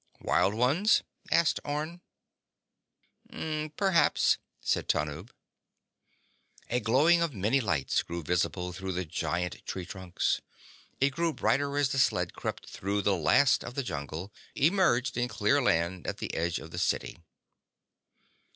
[0.19, 2.01] "Wild ones?" asked Orne.
[3.77, 5.29] "Perhaps," said Tanub.
[6.71, 10.41] A glowing of many lights grew visible through the giant tree trunks.
[10.99, 15.27] It grew brighter as the sled crept through the last of the jungle, emerged in
[15.27, 17.19] cleared land at the edge of the city.